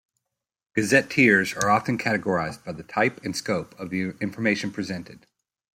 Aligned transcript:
Gazetteers 0.73 1.53
are 1.53 1.69
often 1.69 1.95
categorized 1.95 2.65
by 2.65 2.71
the 2.71 2.81
type, 2.81 3.23
and 3.23 3.35
scope, 3.37 3.79
of 3.79 3.91
the 3.91 4.13
information 4.19 4.71
presented. 4.71 5.27